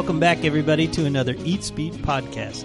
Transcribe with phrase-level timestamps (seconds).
[0.00, 2.64] Welcome back, everybody, to another Eats Beat podcast,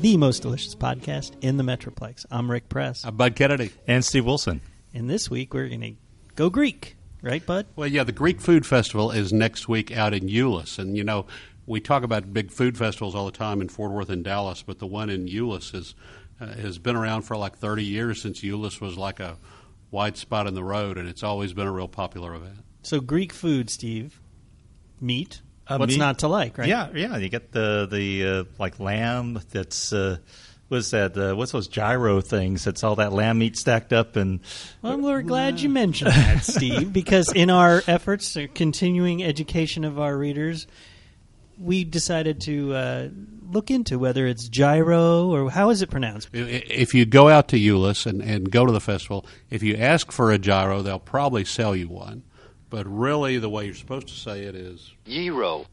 [0.00, 2.24] the most delicious podcast in the Metroplex.
[2.30, 3.72] I'm Rick Press, I'm Bud Kennedy.
[3.86, 4.62] And Steve Wilson.
[4.94, 5.94] and this week we're going to
[6.34, 7.66] go Greek, right, Bud?
[7.76, 11.26] Well, yeah, the Greek Food Festival is next week out in Euless, and you know
[11.66, 14.78] we talk about big food festivals all the time in Fort Worth and Dallas, but
[14.78, 15.94] the one in Euless is
[16.40, 19.36] uh, has been around for like 30 years since Euless was like a
[19.90, 22.60] wide spot in the road, and it's always been a real popular event.
[22.82, 24.22] So Greek food, Steve,
[25.02, 25.42] meat.
[25.68, 26.68] Uh, What's meat- not to like, right?
[26.68, 27.16] Yeah, yeah.
[27.16, 30.18] You get the the uh, like lamb that's uh,
[30.68, 31.16] what's that?
[31.16, 32.64] Uh, what's those gyro things?
[32.64, 34.40] That's all that lamb meat stacked up and
[34.82, 39.98] Well, we're glad you mentioned that, Steve, because in our efforts to continuing education of
[40.00, 40.66] our readers,
[41.58, 43.08] we decided to uh,
[43.50, 46.28] look into whether it's gyro or how is it pronounced?
[46.34, 49.62] I- i- If you go out to Euless and, and go to the festival, if
[49.62, 52.24] you ask for a gyro, they'll probably sell you one.
[52.72, 55.66] But really, the way you're supposed to say it is Gyro.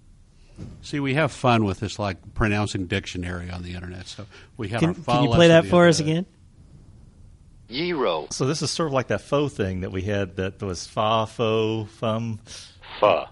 [0.81, 4.05] See, we have fun with this, like pronouncing dictionary on the internet.
[4.05, 4.25] So
[4.57, 6.03] we had our Can, fun can you play that for us day.
[6.03, 6.25] again?
[7.69, 8.27] Gyro.
[8.31, 11.25] so this is sort of like that faux thing that we had that was fa
[11.25, 12.41] faux fum.
[12.99, 13.27] Pho.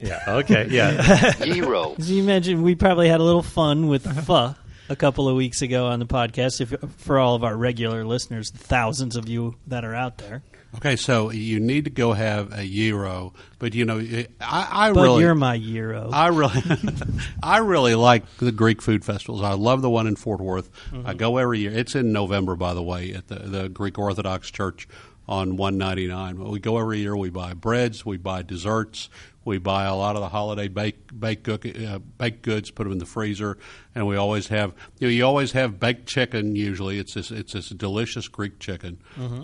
[0.00, 0.24] Yeah.
[0.26, 0.66] Okay.
[0.68, 1.32] Yeah.
[1.44, 1.94] Gyro.
[1.96, 4.20] As you mentioned, we probably had a little fun with uh-huh.
[4.22, 4.54] pho
[4.88, 6.60] a couple of weeks ago on the podcast.
[6.60, 10.42] If for all of our regular listeners, the thousands of you that are out there,
[10.76, 13.98] Okay, so you need to go have a gyro, but you know,
[14.40, 16.08] I, I but really, you're my euro.
[16.10, 16.62] I really,
[17.42, 19.42] I really like the Greek food festivals.
[19.42, 20.70] I love the one in Fort Worth.
[20.90, 21.06] Mm-hmm.
[21.06, 21.72] I go every year.
[21.72, 24.88] It's in November, by the way, at the, the Greek Orthodox Church
[25.28, 26.38] on 199.
[26.50, 27.16] We go every year.
[27.16, 29.10] We buy breads, we buy desserts,
[29.44, 32.92] we buy a lot of the holiday baked baked, cook, uh, baked goods, put them
[32.92, 33.58] in the freezer,
[33.94, 36.54] and we always have you know you always have baked chicken.
[36.54, 38.98] Usually, it's this it's this delicious Greek chicken.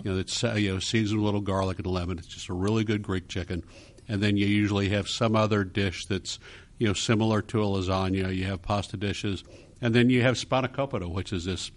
[0.05, 2.17] You know, it's uh, you know seasoned with a little garlic and lemon.
[2.17, 3.63] It's just a really good Greek chicken,
[4.07, 6.39] and then you usually have some other dish that's
[6.77, 8.35] you know similar to a lasagna.
[8.35, 9.43] You have pasta dishes,
[9.81, 11.71] and then you have spanakopita, which is this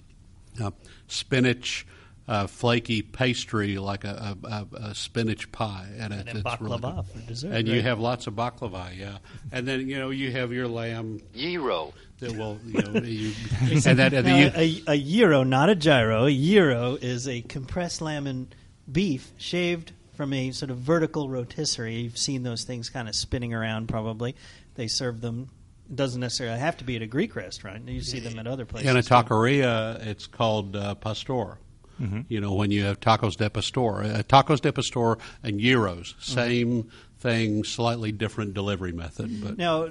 [0.63, 0.71] uh,
[1.09, 1.87] spinach.
[2.29, 6.79] Uh, flaky pastry like a, a, a, a spinach pie, and, it, then it's really
[6.79, 7.07] baklava good.
[7.07, 9.19] for dessert, And you have lots of baklava, yeah.
[9.51, 11.93] And then you know you have your lamb Gyro.
[12.21, 15.75] that will, you know, you, and that and Now, you, a, a gyro, not a
[15.75, 16.27] gyro.
[16.27, 18.55] A gyro is a compressed lamb and
[18.91, 22.03] beef shaved from a sort of vertical rotisserie.
[22.03, 23.89] You've seen those things kind of spinning around.
[23.89, 24.37] Probably
[24.77, 25.49] they serve them.
[25.91, 27.89] It doesn't necessarily have to be at a Greek restaurant.
[27.89, 28.89] You see them at other places.
[28.89, 29.13] in a too.
[29.13, 31.59] taqueria, it's called uh, pastor.
[32.03, 32.21] Mm-hmm.
[32.29, 36.33] You know, when you have tacos de pastor, uh, tacos de pastor and gyros, mm-hmm.
[36.33, 39.43] same thing, slightly different delivery method.
[39.43, 39.89] But Now,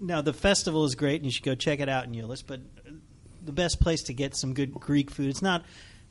[0.00, 2.42] now the festival is great, and you should go check it out in Euless.
[2.46, 2.60] But
[3.44, 5.28] the best place to get some good Greek food.
[5.28, 5.64] It's not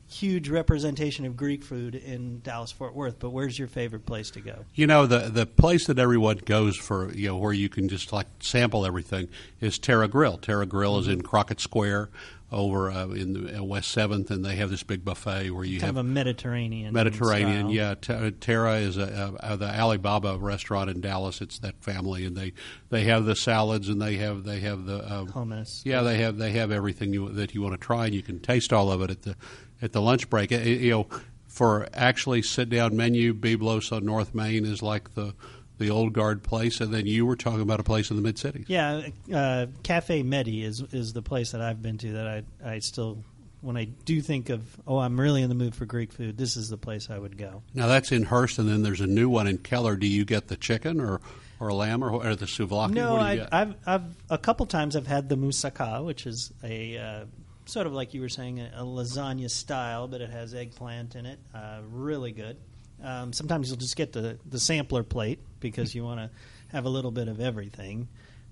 [0.08, 3.18] huge representation of Greek food in Dallas Fort Worth.
[3.18, 4.64] But where's your favorite place to go?
[4.74, 8.12] You know the the place that everyone goes for, you know, where you can just
[8.12, 9.28] like sample everything
[9.60, 10.38] is Terra Grill.
[10.38, 11.26] Terra Grill is in mm-hmm.
[11.26, 12.10] Crockett Square
[12.52, 15.80] over uh, in the, uh, West Seventh, and they have this big buffet where you
[15.80, 16.92] Kind have of a Mediterranean.
[16.94, 17.70] Mediterranean.
[17.70, 21.40] Yeah, T- Terra is a, a, the Alibaba restaurant in Dallas.
[21.40, 22.52] It's that family, and they
[22.90, 25.82] they have the salads and they have they have the um, hummus.
[25.84, 28.38] yeah, they have they have everything you, that you want to try, and you can
[28.38, 29.36] taste all of it at the
[29.82, 30.52] at the lunch break.
[30.52, 31.06] Uh, You know,
[31.48, 35.34] for actually sit down menu, Byblos on North Main is like the
[35.78, 38.38] the old guard place, and then you were talking about a place in the mid
[38.38, 38.66] cities.
[38.68, 42.78] Yeah, uh, Cafe Medi is is the place that I've been to that I I
[42.80, 43.18] still
[43.60, 46.56] when I do think of oh I'm really in the mood for Greek food this
[46.56, 47.62] is the place I would go.
[47.74, 49.96] Now that's in Hurst, and then there's a new one in Keller.
[49.96, 51.20] Do you get the chicken or
[51.58, 52.92] or lamb or, or the souvlaki?
[52.92, 53.48] No, what do you I, get?
[53.52, 57.24] I've I've a couple times I've had the moussaka, which is a uh,
[57.66, 61.26] sort of like you were saying a, a lasagna style, but it has eggplant in
[61.26, 61.38] it.
[61.54, 62.56] Uh, really good.
[63.02, 66.30] Um, sometimes you'll just get the the sampler plate because you want to
[66.68, 68.08] have a little bit of everything.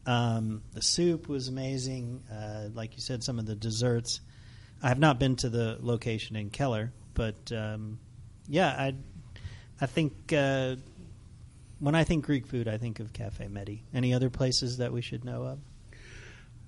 [0.07, 2.23] Um, the soup was amazing.
[2.31, 4.21] Uh, like you said, some of the desserts.
[4.83, 7.99] I have not been to the location in Keller, but um,
[8.49, 8.95] yeah, I
[9.81, 10.77] I think uh,
[11.79, 13.83] when I think Greek food, I think of Cafe Medi.
[13.95, 15.59] Any other places that we should know of?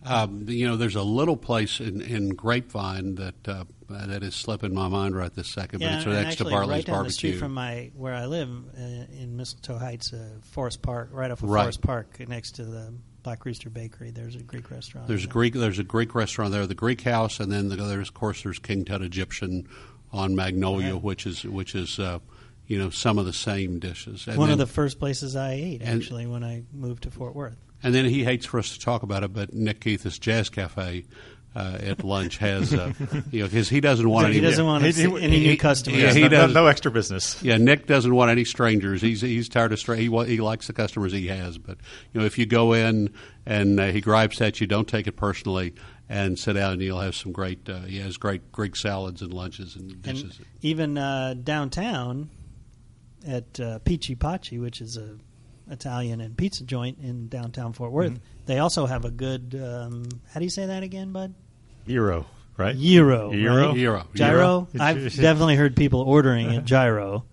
[0.05, 4.73] Um, you know, there's a little place in, in Grapevine that uh, that is slipping
[4.73, 7.11] my mind right this second, but it's and next to actually, Bartley's right down the
[7.11, 7.41] street Barbecue.
[7.41, 11.49] from my where I live uh, in Mistletoe Heights, uh, Forest Park, right off of
[11.51, 11.63] Right.
[11.63, 12.95] Forest Park, next to the
[13.25, 14.13] Black Rooster Bakery.
[14.13, 15.09] There's a Greek restaurant.
[15.09, 15.55] There's a Greek.
[15.55, 18.61] There's a Greek restaurant there, the Greek House, and then the, there's of course there's
[18.61, 19.67] King Tut Egyptian
[20.13, 21.03] on Magnolia, Right.
[21.03, 22.21] which is which is uh,
[22.69, 24.29] you know some of the same dishes.
[24.29, 27.11] And one then, of the first places I ate and- actually when I moved to
[27.11, 27.57] Fort Worth.
[27.87, 31.05] And then he hates for us to talk about it, but Nick Keith's Jazz Cafe
[31.55, 32.93] uh, at lunch has, uh,
[33.31, 34.49] you know, because he doesn't want any he any.
[34.49, 36.01] doesn't want He- to he- any he- new customers.
[36.03, 37.43] yeah, he no, does- no extra business.
[37.43, 39.01] Yeah, Nick doesn't want any strangers.
[39.01, 41.57] He's he's tired of stra- he he likes the customers he has.
[41.57, 41.79] But
[42.13, 43.11] you know, if you go in
[43.47, 45.73] and uh, he gripes at you, don't take it personally
[46.11, 46.75] and sit down.
[46.75, 47.67] and he'll have some great.
[47.69, 50.37] Uh, he has great Greek salads and lunches and dishes.
[50.39, 52.29] and even uh, downtown
[53.27, 55.17] at uh, Peachy Pachi, which is a
[55.71, 58.23] Italian and pizza joint in downtown Fort Worth, Mm-hmm.
[58.47, 59.55] they also have a good.
[59.61, 61.35] Um, how do you say that again, Bud?
[61.87, 62.27] Euro,
[62.57, 62.77] right?
[62.77, 63.33] Gyro.
[63.33, 63.67] Gyro?
[63.69, 63.77] right?
[63.77, 64.07] Gyro.
[64.15, 64.69] Gyro.
[64.73, 64.81] Gyro?
[64.81, 67.25] I've definitely heard people ordering it gyro.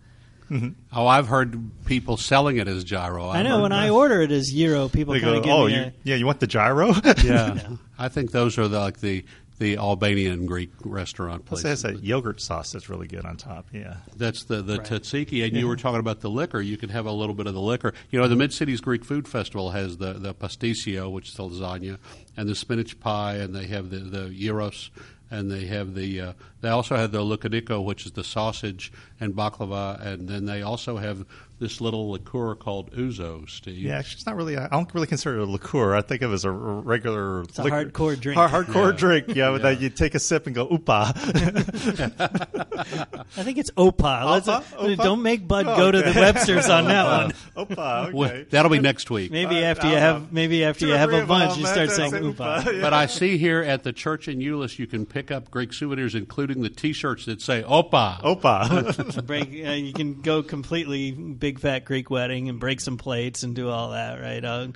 [0.91, 3.27] oh, I've heard people selling it as gyro.
[3.30, 5.53] I I've know heard- when I order it as gyro, people kind go, of give
[5.53, 6.94] oh, me you, a, yeah, you want the gyro?
[7.24, 7.57] Yeah,
[7.97, 9.25] I think those are the, like the
[9.60, 11.84] the Albanian Greek restaurant Plus, places.
[11.84, 13.68] it has a yogurt sauce that's really good on top.
[13.72, 13.98] Yeah.
[14.18, 14.88] That's the the Right.
[14.88, 16.60] tzatziki, and you were talking about the liquor.
[16.62, 17.94] You can have a little bit of the liquor.
[18.12, 21.44] You know, the Mid Cities Greek Food Festival has the the pasticcio, which is the
[21.44, 21.98] lasagna,
[22.36, 24.90] and the spinach pie, and they have the the gyros,
[25.30, 29.34] and they have the uh, they also have the loukaniko, which is the sausage and
[29.36, 31.26] baklava, and then they also have
[31.63, 33.50] this little liqueur called ouzo.
[33.50, 34.57] Steve, Yeah, actually, it's not really.
[34.57, 35.95] I don't really consider it a liqueur.
[35.95, 37.42] I think of it as a regular.
[37.44, 38.38] It's a hardcore drink.
[38.38, 38.98] Hard, hardcore Yeah.
[38.98, 39.25] drink.
[39.36, 41.13] Yeah, with that you take a sip and go oopa.
[43.38, 44.30] I think it's Opa.
[44.30, 44.63] Let's, Opa?
[44.77, 44.98] Opa?
[44.98, 46.13] Don't make Bud Oh, go to the.
[46.19, 47.44] Webster's on that one.
[47.68, 48.13] oopa.
[48.13, 48.45] Well, Okay.
[48.50, 49.31] that'll be next week.
[49.31, 50.27] Maybe Uh, after you have know.
[50.31, 52.63] maybe after Two you have a bunch, you uh, start saying it, Opa.
[52.74, 52.81] Yeah.
[52.81, 56.16] But I see here at the church in Euless, you can pick up Greek souvenirs,
[56.16, 59.25] including the T-shirts that say "Opa." Opa.
[59.27, 59.50] break.
[59.66, 63.70] Uh, you can go completely big fat Greek wedding and break some plates and do
[63.70, 64.44] all that, right?
[64.44, 64.68] Uh,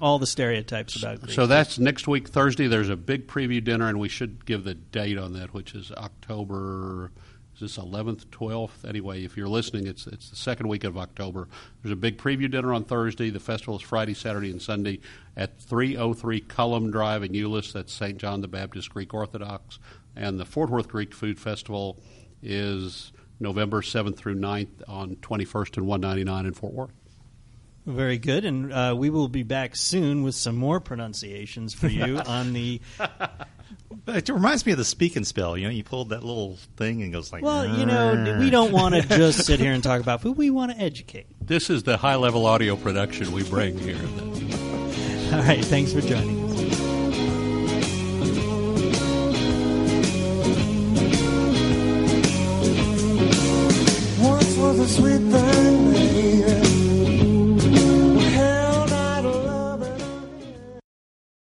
[0.00, 1.34] all the stereotypes about Greek.
[1.34, 2.66] So that's next week, Thursday.
[2.66, 5.92] There's a big preview dinner, and we should give the date on that, which is
[5.92, 7.10] October.
[7.54, 8.88] Is this 11th, 12th?
[8.88, 11.48] Anyway, if you're listening, it's it's the second week of October.
[11.82, 13.30] There's a big preview dinner on Thursday.
[13.30, 15.00] The festival is Friday, Saturday, and Sunday
[15.36, 17.72] at 303 Cullum Drive in Euless.
[17.72, 18.18] That's St.
[18.18, 19.78] John the Baptist Greek Orthodox.
[20.16, 22.00] And the Fort Worth Greek Food Festival
[22.42, 26.92] is November 7th through 9th on 21st and 199 in Fort Worth.
[27.86, 32.16] Very good, and uh, we will be back soon with some more pronunciations for you
[32.26, 32.80] on the.
[34.06, 35.54] it reminds me of the speak and spell.
[35.58, 37.42] You know, you pulled that little thing and it goes like.
[37.42, 40.38] Well, you know, we don't want to just sit here and talk about food.
[40.38, 41.26] We want to educate.
[41.46, 44.00] This is the high level audio production we bring here.
[45.34, 46.33] All right, thanks for joining